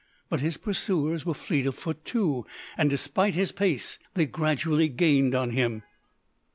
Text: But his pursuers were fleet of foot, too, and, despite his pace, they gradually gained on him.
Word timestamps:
But 0.29 0.39
his 0.41 0.57
pursuers 0.57 1.27
were 1.27 1.35
fleet 1.35 1.67
of 1.67 1.75
foot, 1.75 2.03
too, 2.05 2.47
and, 2.75 2.89
despite 2.89 3.35
his 3.35 3.51
pace, 3.51 3.99
they 4.15 4.25
gradually 4.25 4.89
gained 4.89 5.35
on 5.35 5.51
him. 5.51 5.83